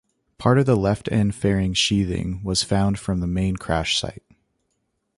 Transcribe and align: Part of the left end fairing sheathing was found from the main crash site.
Part 0.39 0.57
of 0.57 0.65
the 0.65 0.75
left 0.75 1.11
end 1.11 1.35
fairing 1.35 1.75
sheathing 1.75 2.41
was 2.43 2.63
found 2.63 2.97
from 2.97 3.19
the 3.19 3.27
main 3.27 3.55
crash 3.57 3.99
site. 3.99 4.23